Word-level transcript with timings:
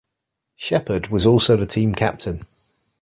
Shepard 0.55 1.09
was 1.09 1.27
also 1.27 1.55
the 1.57 1.67
team 1.67 1.93
captain. 1.93 2.47